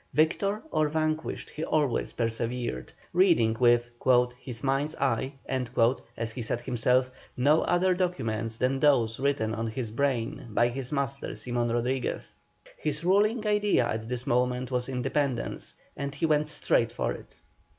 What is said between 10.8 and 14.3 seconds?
master Simon Rodriguez. His ruling idea at this